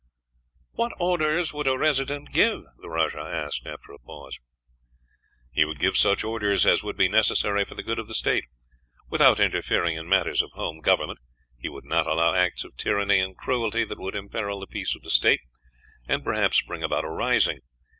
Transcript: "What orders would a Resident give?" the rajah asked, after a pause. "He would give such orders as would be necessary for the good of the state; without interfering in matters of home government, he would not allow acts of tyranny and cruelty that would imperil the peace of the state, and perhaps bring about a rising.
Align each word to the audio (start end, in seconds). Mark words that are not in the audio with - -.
"What 0.71 0.93
orders 0.99 1.53
would 1.53 1.67
a 1.67 1.77
Resident 1.77 2.31
give?" 2.33 2.63
the 2.81 2.89
rajah 2.89 3.19
asked, 3.19 3.67
after 3.67 3.91
a 3.91 3.99
pause. 3.99 4.39
"He 5.51 5.63
would 5.63 5.77
give 5.77 5.95
such 5.95 6.23
orders 6.23 6.65
as 6.65 6.81
would 6.83 6.97
be 6.97 7.07
necessary 7.07 7.63
for 7.65 7.75
the 7.75 7.83
good 7.83 7.99
of 7.99 8.07
the 8.07 8.15
state; 8.15 8.45
without 9.11 9.39
interfering 9.39 9.95
in 9.97 10.09
matters 10.09 10.41
of 10.41 10.49
home 10.53 10.79
government, 10.79 11.19
he 11.55 11.69
would 11.69 11.85
not 11.85 12.07
allow 12.07 12.33
acts 12.33 12.63
of 12.63 12.75
tyranny 12.77 13.19
and 13.19 13.37
cruelty 13.37 13.85
that 13.85 13.99
would 13.99 14.15
imperil 14.15 14.59
the 14.59 14.65
peace 14.65 14.95
of 14.95 15.03
the 15.03 15.11
state, 15.11 15.41
and 16.07 16.23
perhaps 16.23 16.63
bring 16.63 16.81
about 16.81 17.05
a 17.05 17.07
rising. 17.09 17.59